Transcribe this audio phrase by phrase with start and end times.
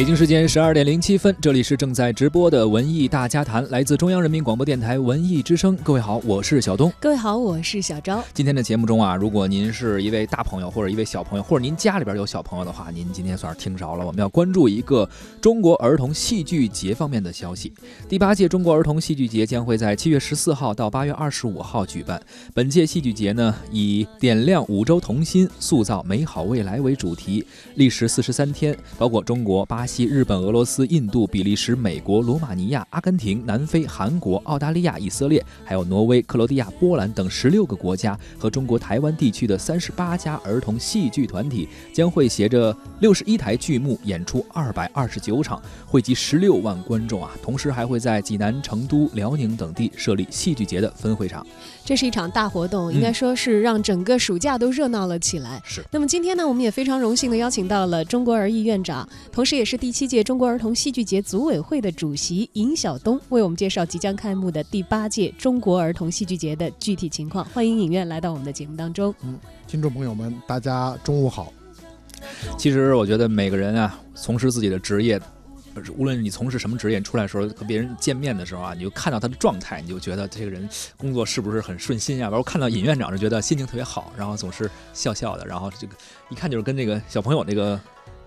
[0.00, 5.76] 北京时间十二点零七分，这里是正在直播的文艺大家谈，来自中央人民广播电台文艺之声。
[5.84, 6.90] 各位好，我是小东。
[6.98, 8.24] 各位好，我是小昭。
[8.32, 14.06] 今天的节目中啊，如果您是一位大朋友或者一位小朋友，或者您家里边有小朋友的话，您今天算是听着了。
[14.06, 15.06] 我们要关注一个
[15.38, 17.70] 中国儿童戏剧节方面的消息。
[18.08, 22.18] 第八届中国儿童戏剧节将会在七月十四号到八月二十五号举办。
[22.54, 30.70] 本届戏剧节呢，以点亮五洲童心，塑造美好未来为主题，历时四十三天，包括中国、巴西、日本、俄罗斯。
[30.70, 47.32] 斯、印度、比利时、美国、罗马尼亚、阿根廷、南非、韩国、澳大利亚、以色列，还有挪威、克罗地亚、波兰等十六个国家和中国台湾地区的三十八家儿童戏剧团体，将会携着六十一台剧目演出二百二十九场，汇集十六万观众啊！
[47.42, 51.44] 同时还会在济南、成都、辽宁等地设立戏剧节的分会场。
[51.84, 55.60] 这是一场大活动，应该说是让整个暑假都热闹了起来。
[55.64, 55.84] 是。
[55.90, 67.42] 那么今天呢，我们也非常荣幸的邀请到了中国儿艺院长，同时也是第七届中国儿童戏剧节组委会的主席尹晓东，为我们介绍即将开幕的第八届中国儿童戏剧节的具体情况。
[67.46, 69.14] 欢迎影院来到我们的节目当中。
[69.22, 71.50] 嗯，听众朋友们，大家中午好。
[72.58, 75.18] 其实我觉得每个人啊，从事自己的职业。
[75.96, 82.28] 无论你从事什么职业，出来的时候和别人见面的时候啊，你就看到他的状态，你就觉得这个人工作是不是很顺心啊？
[82.28, 85.94] 然后看到尹院长就觉得心情特别好，然后总是笑笑的，然后这个
[86.28, 87.80] 一看就是跟这个小朋友那个。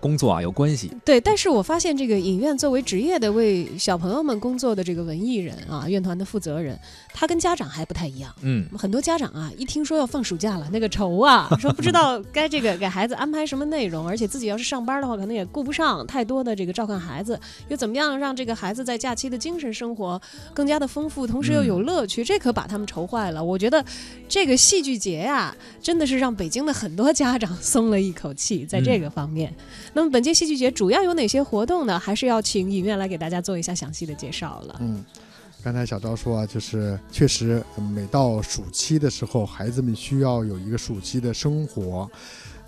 [0.04, 6.78] 工作啊有关系，对，但是我发现这个影院作为职业的为小朋友们工作的这个文艺人啊，院团的负责人，
[7.14, 8.30] 他跟家长还不太一样。
[8.42, 20.20] 嗯，很多家长啊，一听说要放暑假了，那个愁啊， 说不知道该这个给孩子安排什么内容，而且自己要是上班的话，可能也顾不上太多的这个照看孩子，又怎么样让这个孩子在假期的精神生活
[20.52, 23.42] 更加的丰富，同时又有乐趣，这可把他们愁坏了。
[23.42, 23.82] 我觉得
[24.28, 29.50] 这个戏剧节呀，真的是让北京的很多家长松了一口气，在这个方面。
[29.94, 31.98] 那么本届戏剧节主要有哪些活动呢？
[31.98, 34.76] 还是要请影院来给大家做一下详细的介绍了。
[34.80, 35.02] 嗯，
[35.62, 42.10] 刚才小昭说啊，就是确实每到暑期的时候，孩子们需要有一个暑期的生活。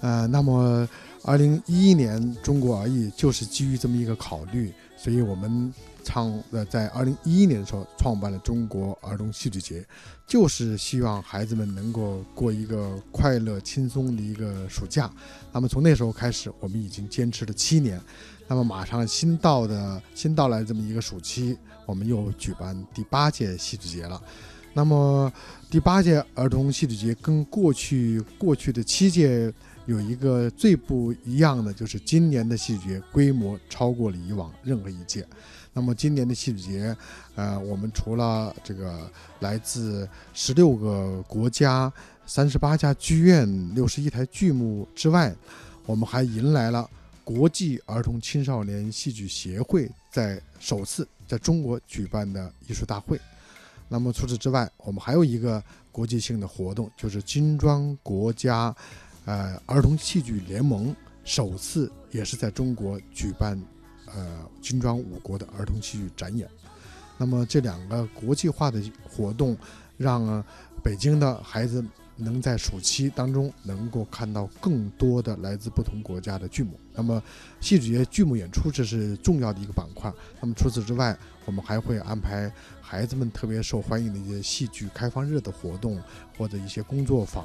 [0.00, 0.88] 呃，那么
[1.25, 5.75] 二零一一年中国而已就是基于这么一个考虑，所以我们。
[6.06, 9.84] 创呃，在二零一一年的时候创办了中国儿童戏剧节，
[10.25, 15.11] 就是希望孩子们能够过一个快乐轻松的一个暑假。
[15.53, 18.00] 那么从那时候开始，我们已经坚持了七年。
[18.47, 24.22] 那么马上新到的新到来这么一个暑期，我们又举办第八届戏剧节了。
[24.72, 25.33] 那么
[25.69, 29.53] 第八届儿童戏剧节跟过去过去的七届
[29.87, 35.27] 有一个最不一样的，就是今年的戏剧节规模超过了以往任何一届。
[35.76, 36.97] 那么今年的戏剧节，
[37.34, 39.10] 呃，我们除了这个
[39.41, 41.92] 来自十六个国家、
[42.26, 45.36] 三十八家剧院、六十一台剧目之外，
[45.84, 46.88] 我们还迎来了
[47.22, 53.20] 国际儿童青少年戏剧协会在首次在中国举办的艺术大会。
[53.86, 58.75] 那么除此之外，我们还有一个国际性的活动，就是金砖国家，
[59.26, 63.62] 呃，儿童戏剧联盟首次也是在中国举办。
[64.06, 66.49] 呃，军装五国的儿童戏剧展演，
[67.19, 69.56] 那么这两个国际化的活动，
[69.97, 70.43] 让
[70.83, 71.84] 北京的孩子
[72.16, 76.78] 能在暑期当中能够看到更多的来自不同国家的剧目。
[76.93, 77.22] 那么，
[77.60, 80.12] 戏剧节剧目演出这是重要的一个板块。
[80.41, 82.50] 那么除此之外，我们还会安排
[82.81, 86.03] 孩子们特别受欢迎的一些戏剧开放日的活动，
[86.38, 87.44] 或者一些工作坊，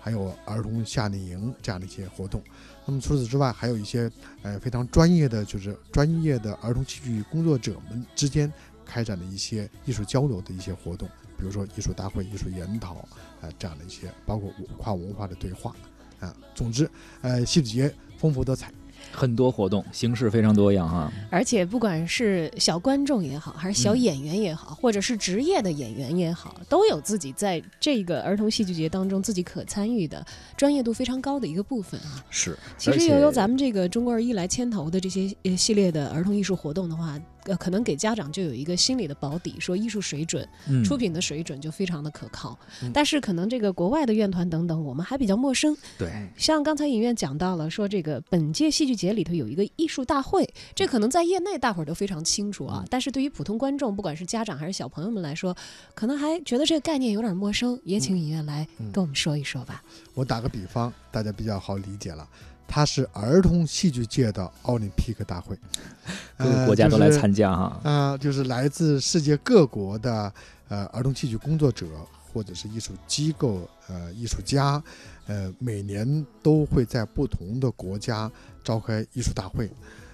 [0.00, 2.42] 还有儿童夏令营这样的一些活动。
[2.84, 4.10] 那么除此之外，还有一些
[4.42, 8.52] 呃非常专业的，就是专业的儿童戏剧工作者们之间
[8.84, 11.08] 开展的一些艺术交流的一些活动，
[11.40, 12.94] 比如说艺术大会、艺术研讨
[13.40, 15.74] 啊这样的一些，包括跨文化的对话
[16.20, 16.32] 啊。
[16.54, 16.88] 总之，
[17.22, 18.70] 呃，戏剧节丰富多彩。
[19.10, 32.22] 很多活动形式非常多样啊，而且不管是小观众也好，还是小演员也好，或者是职业的演员也好，都有自己在这个儿童戏剧节当中自己可参与的专业度非常高的一个部分啊。
[32.28, 37.18] 是，其实由由咱们这个中国儿艺来牵头的这些系列的儿童艺术活动的话。
[37.44, 40.46] 呃，可能给家长就有一个心理的保底，说艺术水准、
[40.84, 42.58] 出品的水准就非常的可靠。
[42.92, 45.76] 但是可能这个国外的院团等等，我们还比较陌生。
[45.98, 52.84] 对，像刚才影院讲到了，说这个本届戏剧节里头有一个艺术大会，这可能在业内大伙儿都非常清楚啊。
[52.90, 55.56] 但是对于普通观众，不管是家长还是小朋友们来说，
[55.94, 57.78] 可能还觉得这个概念有点陌生。
[57.84, 59.82] 也请影院来跟我们说一说吧。
[60.14, 62.28] 我打个比方，大家比较好理解了。
[62.72, 65.58] 它是儿童戏剧界的奥林匹克大会，
[66.38, 67.80] 各个国家都来参加哈。
[67.82, 70.32] 啊，就是来自世界各国的
[70.68, 71.88] 呃儿童戏剧工作者
[72.32, 74.80] 或者是艺术机构呃艺术家，
[75.26, 78.30] 呃每年都会在不同的国家
[78.62, 79.68] 召开艺术大会，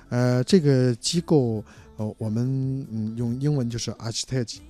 [0.09, 1.63] 呃，这个机构，
[1.99, 4.61] 呃，我们嗯用英文就是 Architect，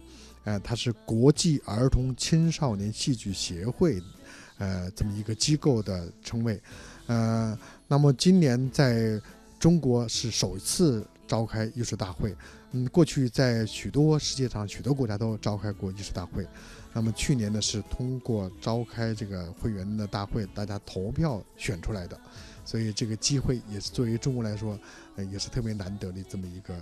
[0.43, 4.03] 呃，它是国际儿童青少年戏剧协会，
[4.59, 6.61] 呃，这么一个机构的称谓。
[7.09, 7.57] 呃，
[7.89, 9.21] 那么今年在
[9.59, 12.35] 中国是首次召开艺术大会。
[12.73, 16.47] 嗯，过去在许多世界上许多国家都召开过艺术大会。
[16.93, 22.19] 那么去年呢是通过召开这个会员的大会，大家投票选出来的。
[22.65, 24.79] 所以这个机会也是作为中国来说，
[25.15, 26.75] 呃，也是特别难得的这么一个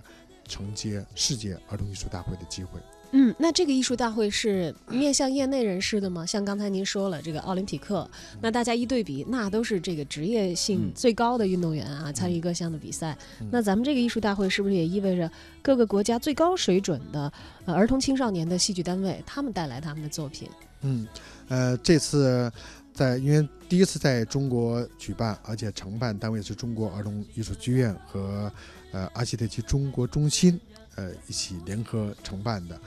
[0.49, 2.81] 承接世界儿童艺术大会的机会。
[3.17, 6.27] 嗯，那这个艺术大会是面向业内人士的吗？
[6.27, 8.11] 像刚才您说了，这个奥林匹克，
[8.43, 13.17] 那大家一对比，那都是这个职业性最高的运动员啊，参与各项的比赛。
[13.53, 15.31] 那咱们这个艺术大会是不是也意味着
[15.63, 17.33] 各个国家最高水准的
[17.67, 20.49] 呃儿童青少年的戏剧单位，他们带来他们的作品？
[20.81, 21.07] 嗯，
[21.47, 22.51] 呃，这次
[22.93, 28.53] 在因为第一次在中国举办，而且承办单位是中国儿童艺术剧院和
[28.91, 30.61] 呃阿西特奇中国中心。
[30.96, 32.81] 呃，一起联合承办的，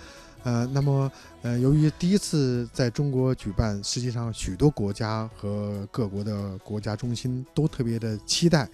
[0.44, 1.12] 呃，那么，
[1.42, 8.68] 呃，由于第一次在中国举办，实际上许多国家和各国的国家中心都特别的期待。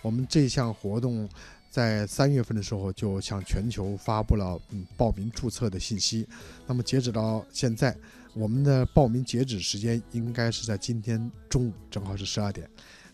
[0.00, 1.28] 我们这项活动
[1.70, 6.26] 在三月份的时候就向全球发布了嗯报名注册的信息。
[6.66, 7.94] 那么截止到现在，
[8.32, 12.68] 我们的报名截止时间应该是在今天中午，正好是十二点。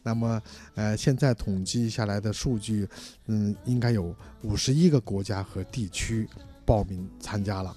[0.05, 0.41] 那么，
[0.77, 2.87] 呃，现在统计下来的数据，
[3.27, 6.29] 嗯，应该有五十一个国家和地区
[6.65, 7.75] 报名参加了。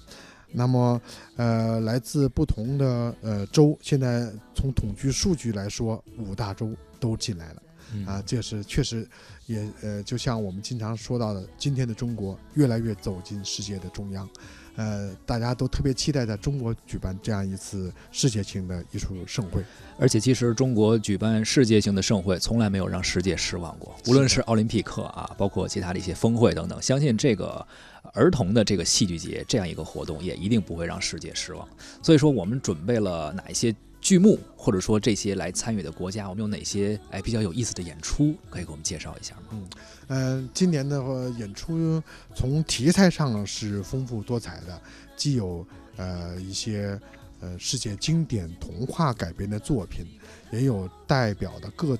[0.52, 1.00] 那么，
[1.36, 6.70] 呃，来自不同的呃州，现在从统计数据来说，五大洲
[7.00, 7.62] 都进来了。
[8.06, 9.08] 啊，这是确实，
[9.46, 14.28] 也呃，就像我们经常说到的，今天的中国越来越走进世界的中央。
[14.76, 19.60] 呃，大家都特别期待在中国举办这样一次世界性的艺术盛会，
[19.98, 27.66] 而且其实中国举办世界性的盛会从来没有让世界失望过，无论是奥林匹克啊，包括其他的一些峰会等等，相信这个
[28.12, 31.68] 儿童的这个戏剧节这样一个活动也一定不会让世界失望。
[32.00, 33.74] 所以说，我们准备了哪一些？
[34.00, 39.42] 剧目，或者说这些来参与的国家，我们有哪些哎比较有意思的演出，可以给我们介绍一下吗？
[39.50, 39.68] 嗯，
[40.08, 42.02] 呃，今年的演出
[42.34, 44.80] 从题材上是丰富多彩的，
[45.16, 45.66] 既有
[45.96, 46.98] 呃一些
[47.40, 50.06] 呃世界经典童话改编的作品，
[50.52, 51.98] 也有代表的各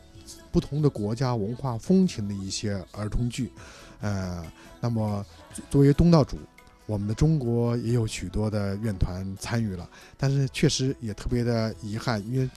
[0.52, 3.50] 不同的国家文化风情的一些儿童剧，
[4.00, 4.44] 呃，
[4.80, 5.24] 那么
[5.68, 6.38] 作为东道主。
[6.88, 9.87] 我们的中国也有许多的院团参与了，
[10.17, 12.49] 但是确实也特别的遗憾，因为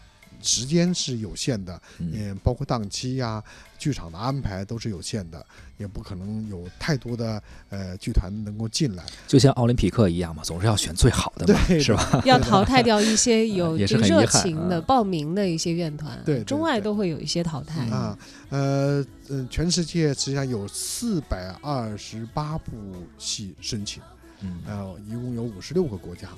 [0.41, 3.43] 时间是有限的，嗯，包括档期呀、
[3.77, 5.45] 剧场的安排都是有限的，
[5.77, 9.03] 也不可能有太多的呃剧团能够进来。
[9.27, 12.21] 就像奥林匹克一样嘛，总是要选最好的嘛，是吧？
[12.25, 18.17] 要淘汰掉一些有 热情的报名的一些院团，对，中外都会有一些淘汰啊。
[18.49, 22.71] 呃嗯，全世界实际上有四百二十八部
[23.19, 24.01] 戏申请。
[24.41, 26.29] 嗯，呃，一共有五十六个国家，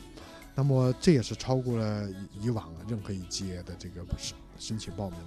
[0.55, 2.07] 那么这也是超过了
[2.39, 5.19] 以往任何一届的这个申申请报名，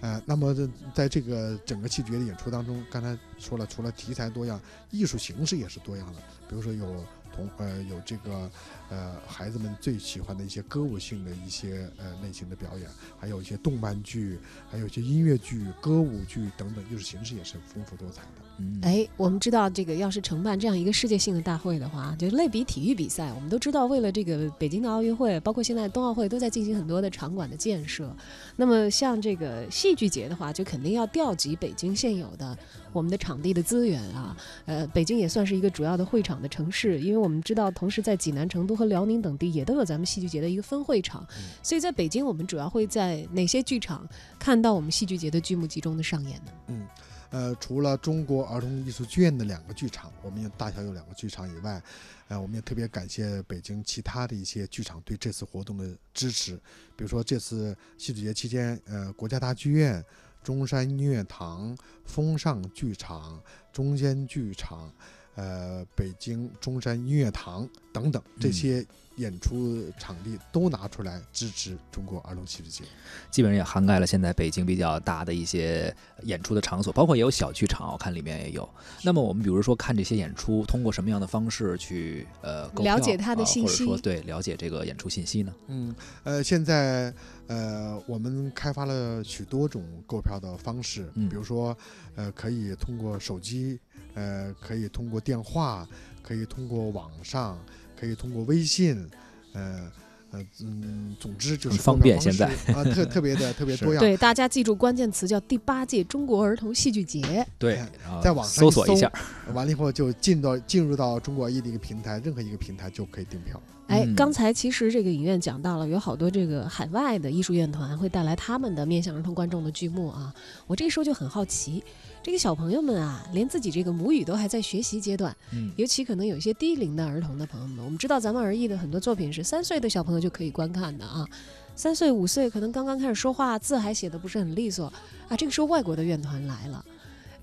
[0.00, 0.54] 呃，那么
[0.94, 4.60] 在这个整个戏剧的演出当中，刚才说了，除了题材多样，
[4.90, 7.04] 艺术形式也是多样的，比如说有。
[7.34, 8.50] 同呃有这个
[8.90, 14.38] 呃孩子们最喜欢的一些歌舞性的一些呃类型的表演，还有一些动漫剧，
[14.70, 18.42] 还有一些音乐剧、歌舞剧等等艺术形式也是丰富多彩的。
[18.58, 28.14] 嗯，哎，我们知道这个要是承办这样一个世界性的大会的话，就类比体育比赛，我们都知道为了这个北京的奥运会，包括现在冬奥会都在进行很多的场馆的建设。
[28.54, 32.56] 那么像这个戏剧节的话，就肯定要调集北京现有的
[32.92, 34.36] 我们的场地的资源啊。
[34.66, 41.24] 呃，北京也算是一个主要的会场的城市，因为我们知道，同时在济南、成都和辽宁等地也都有咱们戏剧节的一个分会场，
[41.62, 44.06] 所以在北京，我们主要会在哪些剧场
[44.38, 46.52] 看到我们戏剧节的剧目集中的上演呢？
[46.66, 46.86] 嗯，
[47.30, 51.80] 呃，除了中国儿童艺术剧院的两个剧场，我们有大小有两个剧场以外，
[52.28, 56.56] 呃，我们也特别感谢北京其他的一些剧场对这次活动的支持，
[56.96, 60.04] 比如说这次戏剧节期间，呃，国家大剧院、
[60.42, 63.40] 中山音乐堂、风尚剧场、
[63.72, 64.92] 中间剧场。
[65.34, 68.84] 呃，北京中山音乐堂等等这些
[69.16, 72.84] 演出场地都拿出来支持中国儿童戏剧节，
[73.30, 78.68] 基本上也涵盖了现在北京比较大的一些演出的场所，包括也有小剧场，我看里面也有。
[79.02, 85.54] 那么我们比如说看这些演出，通过什么样的方式去呃了解他的信息，或者说对了解这个演出信息呢？
[85.68, 87.12] 嗯，呃，现在
[87.46, 91.76] 呃我们开发了许多种购票的方式，比如说
[92.16, 93.78] 呃可以通过手机。
[94.14, 95.86] 呃，可以通过电话，
[96.22, 97.58] 可以通过网上，
[97.98, 99.08] 可以通过微信，
[99.52, 99.90] 呃，
[100.30, 104.00] 呃嗯，总之就是很方便现在啊，特特别的特别 多样。
[104.00, 107.46] 对，大家记住关键词叫第八届中国儿童戏剧节。
[107.58, 109.12] 对哎，然后在网上搜搜索一下，
[109.52, 113.60] 完了以后就进到进入到中国艺的一个平台，任何一个平台就可以订票。
[113.92, 120.34] 哎，嗯刚才其实这个影院讲到了，有好多这个海外的艺术院团会带来他们的面向儿童观众的剧目啊。
[120.66, 121.84] 我这时候就很好奇，
[122.22, 131.28] 这个小朋友们啊，连自己这个母语都还在学习阶段，嗯，尤其可能有一些低龄的儿童的朋友们，我们知道咱们儿艺的很多作品是三岁的小朋友就可以观看的啊。
[131.76, 134.86] 三岁、五岁可能刚刚开始说话，字还写的不是很利索
[135.28, 135.36] 啊。
[135.36, 136.84] 这个时候外国的院团来了。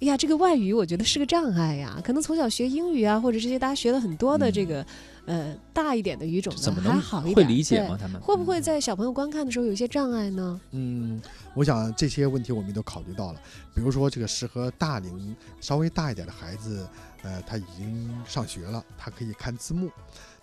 [0.02, 4.86] 哎呀，这个外语我觉得是个障碍呀，可能从小学英语啊，或者这些大家学了很多的这个，
[5.26, 7.98] 呃，大一点的语种的怎么能还好一点，会理解吗？
[8.00, 10.62] 他们会不会在小朋友观看的时候有一些障碍呢？
[10.72, 11.22] 嗯，
[11.54, 13.42] 我想这些问题我们都考虑到了，
[13.76, 16.88] 比如说这个适合大龄稍微大一点的孩子，
[17.24, 19.92] 呃，他已经上学了，他可以看字幕。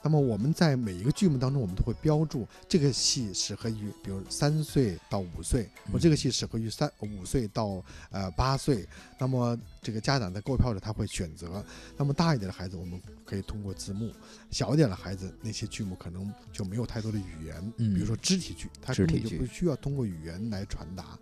[0.03, 8.87] 那么我们在每一个剧目当中，我们都会标注这个戏适合于，比如三岁到五岁，或这个戏适合于三五岁到呃八岁。
[9.19, 11.65] 那么这个家长在购票时他会选择。
[11.97, 14.13] 那么大一点的孩子，我们可以通过字幕；
[14.53, 21.19] 小一点的孩子，那些剧目可能就没有太多的语言，嗯比如说肢体剧，他根本就肢体剧不需要通过语言来传达。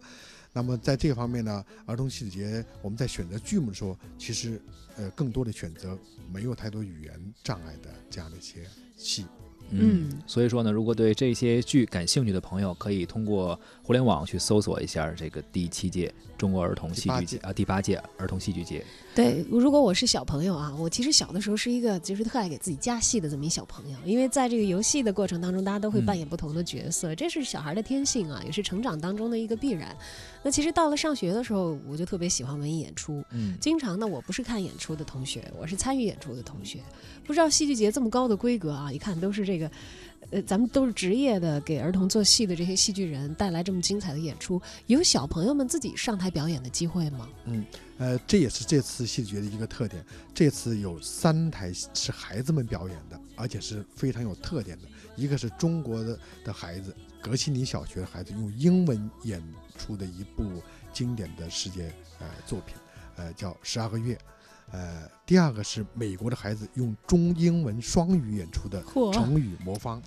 [0.54, 4.58] 那么在这个方面呢，儿童戏剧节我们在选择剧目的时候，其实
[4.96, 5.98] 呃更多的选择
[6.32, 9.26] 没有太多语言障碍的这样的一些戏。
[9.70, 18.82] 嗯，所以说呢，如果对这些剧感兴趣的朋友，可以通过互联网去搜索一下这个第七届中国儿童戏剧节啊，第八届儿童戏剧节。
[19.14, 29.94] 对，如果我是小朋友啊，我其实小的时候是一个就是特爱给自己加戏的这么一小朋友，因为在这个游戏的过程当中，大家都会扮演不同的角色，这是小孩的天性啊，也是成长当中的一个必然。
[30.42, 36.80] 那其实到了上学的时候，我就特别喜欢文艺演出，嗯，经常呢，我不是看演出的同学，我是参与演出的同学。
[37.26, 39.70] 不知道戏剧节这么高的规格啊，一看都是这个，
[40.30, 47.28] 呃，咱们都是职业的给儿童做戏的这些戏剧人带来这么精彩的演出，有小朋友们自己上台表演的机会吗？
[47.44, 47.64] 嗯
[47.98, 50.04] 呃，这也是这次戏剧节的一个特点。
[50.34, 54.84] 这次有三台是孩子们表演的，而且是非常有特点的。
[55.16, 59.40] 一个是中国的的孩子，格西尼小学的孩子用英文演
[59.78, 60.60] 出的一部
[60.92, 62.74] 经典的世界呃作品，
[63.16, 64.14] 呃叫《十二个月》。
[64.70, 70.02] 呃，第二个是美国的孩子用中英文双语演出的成语魔方。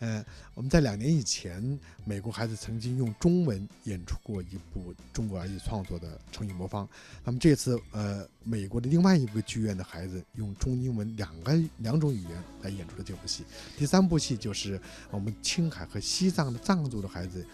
[0.00, 6.88] 呃，我们在两年以前，美国孩子曾经用中文演出过一部中国儿艺创作的成语魔方。
[7.22, 13.44] 那么这次，呃，美国的另外一个剧院的孩子用中英文两个两种语言来演出了这部戏。
[13.78, 14.80] 第三部戏就是
[15.12, 17.46] 我们青海和西藏的藏族的孩子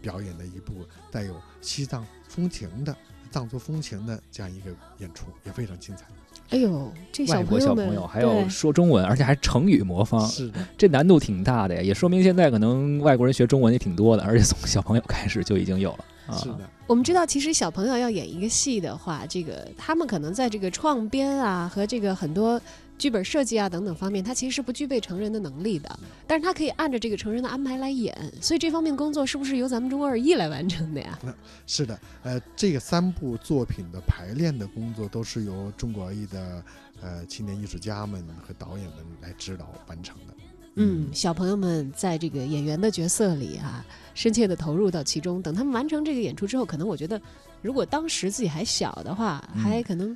[0.00, 2.96] 表演的一部带有西藏风情的
[3.30, 6.04] 藏族风情的这样一个演出，也非常精彩。
[6.50, 16.04] 哎呦，这外国朋友们小朋友还要说中文，而且还成语魔方，是的，这难度挺大的呀，也说明现在可能外国人学中文也挺多的，而且从小朋友开始就已经有了。
[16.28, 16.58] 啊、是的。
[16.86, 22.60] 我们知道，其实小朋友要演一个戏的话，这个他们可能在这个创编啊和这个很多
[22.98, 31.18] 剧本设计啊等等方面，他其实是不具备成人的能力的，但是他可以按照这个成人的安排来演，所以这方面工作是不是由咱们中国二艺来完成的呀？
[31.66, 36.64] 是的，呃，这个三部作品的排练的工作都是由中国二艺的
[37.02, 40.34] 呃青年艺术家们和导演们来指导完成的。
[40.78, 43.82] 嗯，小朋友们在这个演员的角色里啊，
[44.14, 45.40] 深切的投入到其中。
[45.40, 47.18] 等他们完成这个演出之后，可能我觉得，
[47.62, 50.14] 如果当时自己还小的话，嗯还可能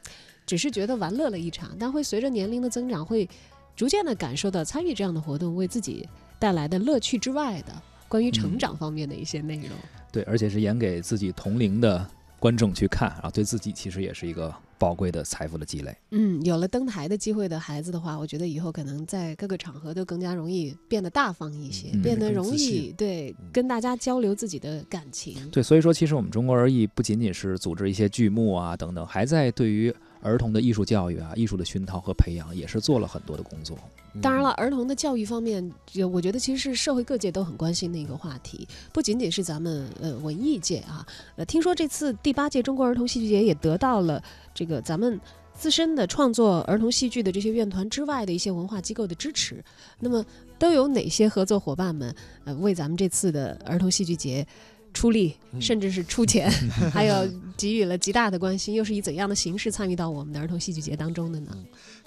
[0.51, 3.29] 只是觉得玩乐了一场，但会随着年龄的增长，会
[3.77, 6.05] 逐渐的感受到参与这样的活动为自己
[6.41, 7.73] 带来的乐趣之外的
[8.09, 9.69] 关于成嗯长方面的一些内容。
[10.11, 12.05] 对，而且是演给自己同龄的
[12.41, 15.97] 观众去看啊，对自己其实也是一个宝贵的财富的积累。
[16.11, 25.49] 嗯，有了登台的机会的孩子的话，我觉得以后可能在各个场合都更加容易变得大方一些，嗯变得容易对嗯跟大家交流自己的感情。
[25.51, 33.77] 对，所以说其实我们中国而艺不仅仅是组织一些剧目啊等等，还在对于儿童的艺术教育啊、艺术的熏陶和培养，也是做了很多的工作。
[34.21, 35.73] 当然了，儿童的教育方面，
[36.13, 41.07] 我觉得其实是社会各界都很关心的一个话题，不仅仅是咱们呃文艺界啊。
[41.37, 44.23] 呃，听说这次第八届中国儿童戏剧节也得到了
[44.53, 45.19] 这个咱们
[45.55, 49.63] 自身的创作儿童戏剧的这些院团之外的一些文化机构的支持。
[50.01, 50.25] 那么
[50.59, 52.13] 都有哪些合作伙伴们
[52.45, 54.45] 呃为咱们这次的儿童戏剧节？
[54.93, 56.51] 出力，嗯甚至是出钱，
[56.93, 61.57] 还有给予了极大的关心，又是以怎样的形式参与到我们的儿童戏剧节当中的呢？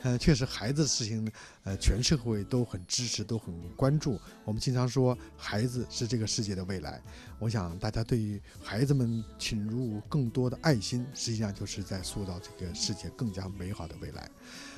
[0.02, 1.32] 呃，确实孩子的事情，
[1.64, 4.20] 呃，全社会都很支持，都很关注。
[4.44, 7.02] 我们经常说，孩子是这个世界的未来。
[7.40, 14.30] 我想大家对于孩子们倾入更多的爱心，实际上就是在塑造这个世界更加美好的未来。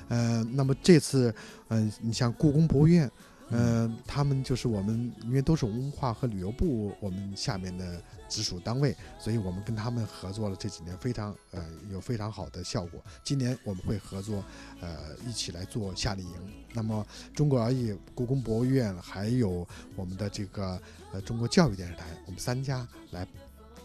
[0.10, 1.34] 呃，那么这次，
[1.70, 3.10] 嗯、你像故宫博物院，
[3.50, 13.00] 嗯、他们就是我们，因为都是文化和旅游部我们下面的直属单位，所以我们跟他们合作了这几年非常呃有非常好的效果。
[13.24, 14.44] 今年我们会合作，
[14.82, 16.36] 呃一起来做夏令营。
[16.74, 20.82] 那么中国儿艺、故宫博物院还有我们的这个
[21.14, 23.28] 呃中国教育电视台，我们三家来。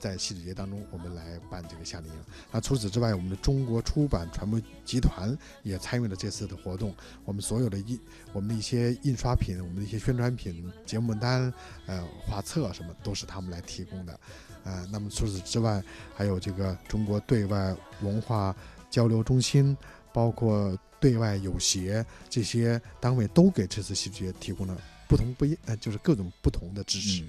[0.01, 2.19] 在戏剧节当中，我们来办这个夏令营。
[2.51, 6.95] 那除此之外，我们的中国出版传播集团也参与了这次的活动。
[7.25, 8.01] 我们所有的印，
[8.33, 11.53] 我们的一些印刷品，我们的一些宣传品、节目单、
[11.87, 14.19] 呃画册什么，都是他们来提供的。
[14.65, 15.83] 呃，那么除此之外，
[16.15, 18.57] 还有这个中国对外文化
[18.91, 19.77] 交流中心，
[20.13, 24.77] 包括对外友协这些单位，都给这次戏剧节提供了
[25.09, 27.25] 不同不一，呃，就是各种不同的支持。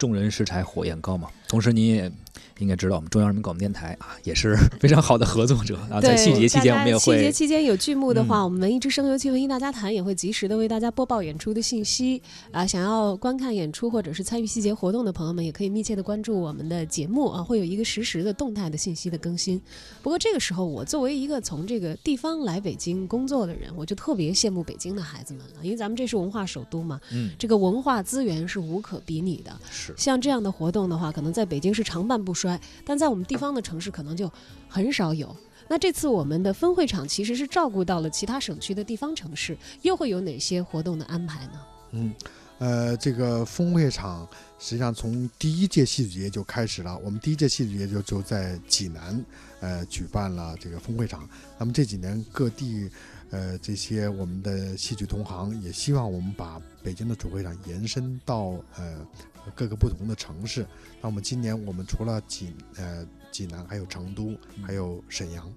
[0.00, 1.28] 众人拾柴火焰高嘛。
[1.46, 2.10] 同时，你也
[2.58, 6.00] 应该知道，我们中央人民广播电台啊，也是 非常好的合作者啊。
[6.00, 12.20] 在细节期间，我们也大家戏节期间有剧目的话，嗯我们文艺之声、尤其文艺大家谈也会及时的为大家播报演出的信息
[12.50, 12.66] 啊。
[12.66, 19.60] 想要观看演出或者是参与细节活动的朋友们，也可以密切的关注我们的节目啊，会有一个实时的动态的信息的更新。
[20.02, 29.50] 不过这个时候，我作为一个从这个地方来北京工作的人，我就特别羡慕北京的孩子们了，因为咱们这是文化首都嘛，嗯这个文化资源是无可比拟的。
[29.70, 34.30] 是像这样的活动的话，可能在北京是常办不不衰，但在我们地方的城市可能就
[34.68, 35.36] 很少有。
[35.68, 41.52] 那这次我们的分会场其实是照顾到了其他省区的地方城市，又会有哪些活动的安排呢？
[41.90, 42.14] 嗯，
[42.58, 44.28] 呃，这个分会场
[44.60, 46.96] 实际上从第一届戏剧节就开始了。
[46.98, 49.24] 我们第一届戏剧节就就在济南，
[49.60, 51.28] 呃，举办了这个分会场。
[51.58, 52.88] 那么这几年各地，
[53.30, 59.06] 呃，这些我们的戏剧同行也希望我们把北京的主会场延伸到呃
[59.54, 60.66] 各个不同的城市。
[61.00, 64.34] 那我们今年我们除了济呃济南，还有成都，
[64.66, 65.50] 还有沈阳。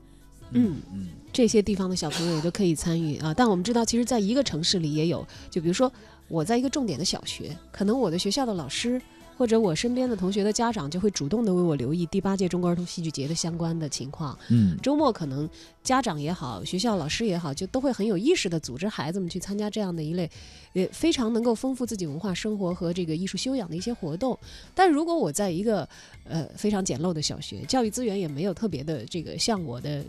[0.52, 3.34] 嗯嗯这些地方的小朋友也都可以参与啊。
[3.34, 5.92] 但我们知道，其实在一个城市里也有，就比如说
[6.28, 9.02] 我在一个重点的小学，可能我的学校的老师。
[9.38, 14.38] 或者我身边的同学的家长就会主动的为我留意第八届中国儿童戏剧节的相关的情况。
[14.50, 15.50] 嗯周末可能
[15.84, 20.30] 家长也好，学校老师也好，就都会很有意识的组织孩子们去参加这样的一类，
[20.74, 24.38] 也非常能够丰富自己文化生活和这个艺术修养的一些活动。
[24.74, 25.88] 但如果我在一个
[26.26, 30.04] 呃非常简陋的小学，教育资源也没有特别的这个像我的。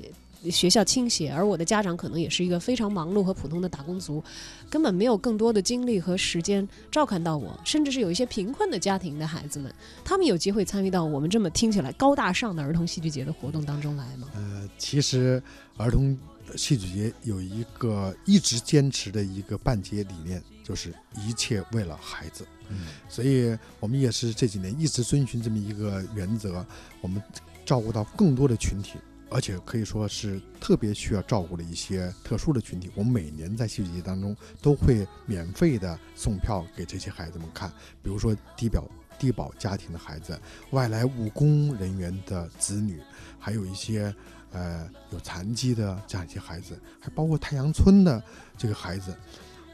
[0.50, 4.22] 学校倾斜，而我的家长可能也是一个非常忙碌和普通的打工族，
[4.68, 9.72] 根本没有更多的精力和时间照看到我，甚至是有一些贫困的家庭的孩子们，
[10.04, 14.28] 他们有机会参与到我们这么听起来高大上的儿童戏剧节的活动当中来吗？
[14.34, 15.42] 呃，其实
[15.76, 16.16] 儿童
[16.56, 20.92] 戏剧节有一个一直坚持的一个办节理念，就是
[21.26, 22.46] 一切为了孩子。
[22.70, 26.64] 嗯所以我们也是这几年一直遵循这么一个原则，
[27.02, 27.22] 我们
[27.64, 28.94] 照顾到更多的群体，
[29.34, 32.88] 而且可以说是特别需要照顾的一些特殊的群体。
[32.94, 37.68] 我们每年在戏剧节当中都会免费的送票给这些孩子们看，
[38.00, 43.02] 比如说低保低保家庭的孩子、外来务工人员的子女，
[43.36, 44.14] 还有一些
[44.52, 48.22] 呃有残疾的这样一些孩子，还包括太阳村的
[48.56, 49.12] 这个孩子。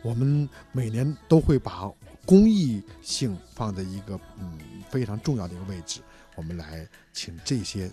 [0.02, 1.86] 我们每年都会把
[2.24, 6.00] 公益性放在一个嗯非常重要的一个位置，
[6.34, 7.90] 我们来请这些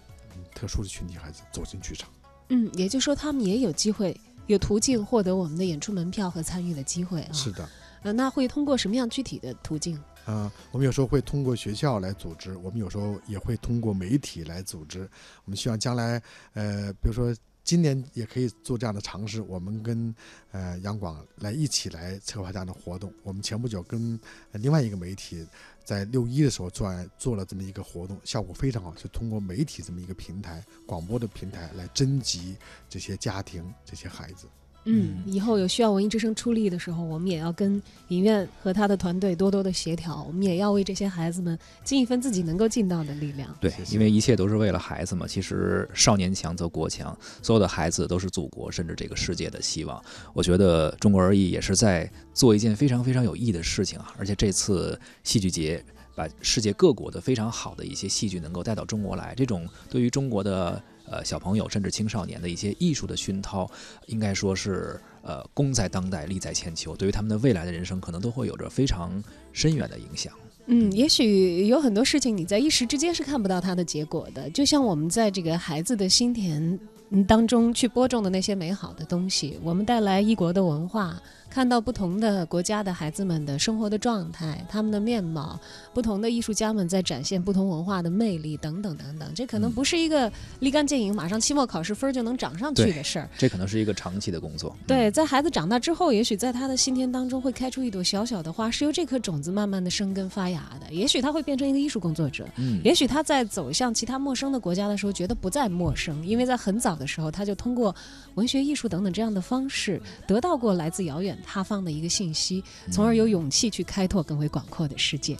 [0.53, 2.09] 特殊的群体孩子走进剧场。
[2.49, 7.33] 嗯，也就是说，他们也有机会、有途径获得我们的演出门票和参与的机会啊。
[7.33, 7.67] 是的，
[8.03, 10.01] 呃，那会通过什么样具体的途径？
[10.25, 15.09] 啊、我们有时候会通过学校来组织，我们有时候也会通过媒体来组织。
[15.45, 16.21] 我们希望将来，
[16.53, 17.33] 呃，比如说
[17.67, 20.15] 今年也可以做这样的尝试，我们跟
[20.51, 23.13] 呃杨广来一起来策划这样的活动。
[23.23, 24.17] 我们前不久跟
[24.53, 25.45] 另外一个媒体
[25.83, 32.55] 在六一的时候做做了这么一个活动，效果非常好，就通过媒体这么一个平台、广播的平台来征集
[32.87, 34.47] 这些家庭、这些孩子。
[34.87, 43.55] 嗯，嗯以后有需要文艺之声出力的时候，我们也要跟影院和他的团队多多的协调，我们也要为这些孩子们尽一份自己能够尽到的力量。
[43.59, 45.27] 对因为一切都是为了孩子嘛。
[45.27, 50.01] 其实少年强则国强，所有的孩子都是祖国甚至这个世界的希望。
[50.33, 54.13] 我觉得中国儿艺也是在做一件非常非常有意义的事情啊！
[54.17, 55.83] 而且这次戏剧节
[56.15, 63.69] 把世界各国的非常好的一些戏剧能够带到中国来，这种对于中国的呃小朋友甚至青少年的一些艺术的熏陶，
[64.05, 70.33] 应该说是呃功在当代，利在千秋，对于他们的未来的人生可能都会有着非常深远的影响。
[70.67, 76.77] 嗯，也许有很多事情你在一时之间是看不到它的结果的，就像我们在这个孩子的心田
[77.25, 81.17] 当中去播种的那些美好的东西，我们带来异国的文化，
[81.49, 85.59] 看到不同的国家的孩子们的生活的状态、他们的面貌，
[85.93, 89.27] 不同的艺术家们在展现不同文化的魅力等等等等。
[89.33, 93.29] 这可能嗯不是一个立竿见影，马上期末考试分儿就能涨上去的事儿。
[93.37, 94.75] 这可能是一个长期的工作。
[94.85, 100.93] 对，在孩子长大之后，也许在他的心田当中会开出一朵小小的花，是由这颗种子慢慢的生根发芽的。
[100.93, 107.95] 也许他会变成一个艺术工作者，嗯，也许他在走向其他陌生的国家的时候，觉得不再陌生，因为在很早的时候，他就通过
[108.35, 115.37] 文学、艺术等等这样的方式，得到过来自遥远他方的一个信息，从而有勇气去开拓更为广阔的世界。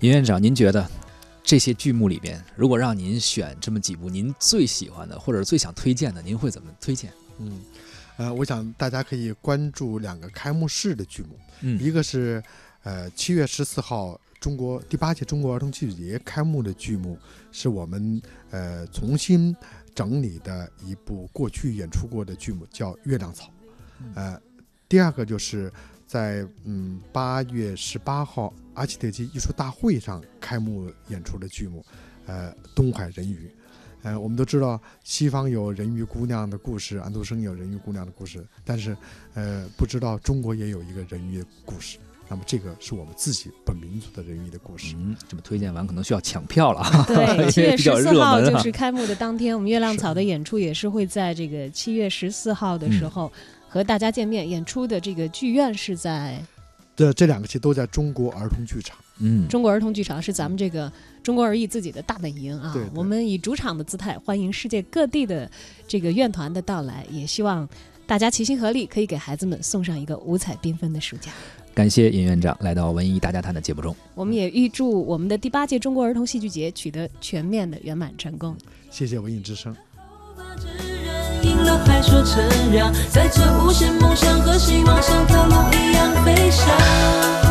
[0.00, 0.88] 尹院长，您觉得
[1.42, 7.12] 这些剧目里边，如果让您选这么几部您最喜欢的，或者最想推荐的，您会怎么推荐？
[7.38, 7.60] 嗯，
[8.16, 12.42] 呃，我想大家可以关注两个开幕式的剧目，嗯一个是
[12.82, 17.18] 呃七月十四号中国第八届中国儿童戏剧节开幕的剧目，
[17.52, 19.54] 是我们呃重新
[19.94, 23.46] 整理的一部过去演出过的剧目，叫《月亮草》。
[24.14, 24.40] 呃，
[24.90, 25.72] 第二个就是
[26.04, 31.84] 在嗯八月十八号阿奇特基艺术大会上开幕演出的剧目，
[32.26, 33.36] 呃，《东海人鱼》。
[34.02, 38.96] 呃，我们都知道西方有人鱼姑娘的故事，安徒生有人鱼姑娘的故事，但是
[39.34, 41.96] 呃，不知道中国也有一个人鱼的故事。
[42.28, 44.96] 那么这个是我们自己本民族的人鱼的故事。
[44.98, 47.04] 嗯，这么推荐完，可能需要抢票了 啊。
[47.06, 53.30] 对，七月十因为比较热四号就是开幕的当天，我们月亮草的演出也是会在这个七月十四号的时候
[53.70, 54.50] 和大家见面。
[54.50, 56.42] 演出的这个剧院是在
[56.96, 58.98] 这这两个戏都在中国儿童剧场。
[59.20, 60.90] 嗯，中国儿童剧场，是咱们这个
[61.22, 62.72] 中国儿艺自己的大本营啊。
[62.72, 65.50] 对对我们以主场的姿态欢迎世界各地的
[65.86, 67.68] 这个院团的到来，也希望
[68.06, 71.30] 大家齐心合力，可以给孩子们送上一个五彩缤纷的暑假。
[71.72, 73.94] 感谢尹院长来到文艺大家谈的节目中。
[74.14, 78.56] 我们也预祝我们的第八届中国儿童戏剧节取得全面的圆满成功。
[78.90, 79.76] 谢谢文艺之声。
[81.42, 87.49] 赢了还说承让在这无限梦想和希望像条龙一样飞翔。